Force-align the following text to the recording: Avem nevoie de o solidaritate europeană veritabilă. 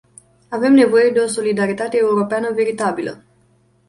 Avem 0.55 0.73
nevoie 0.81 1.11
de 1.11 1.19
o 1.19 1.27
solidaritate 1.27 1.97
europeană 1.97 2.51
veritabilă. 2.53 3.23